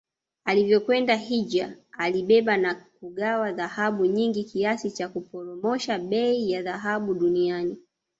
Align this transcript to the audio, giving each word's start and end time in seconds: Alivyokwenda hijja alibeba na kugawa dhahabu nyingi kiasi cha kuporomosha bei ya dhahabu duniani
Alivyokwenda 0.45 1.15
hijja 1.15 1.77
alibeba 1.91 2.57
na 2.57 2.75
kugawa 2.75 3.51
dhahabu 3.51 4.05
nyingi 4.05 4.43
kiasi 4.43 4.91
cha 4.91 5.09
kuporomosha 5.09 5.99
bei 5.99 6.51
ya 6.51 6.61
dhahabu 6.61 7.13
duniani 7.13 7.77